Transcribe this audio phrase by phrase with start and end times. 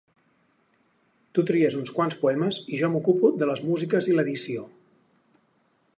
[1.37, 4.69] Tu tries uns quants poemes i jo m'ocupo de les músiques i l'edició.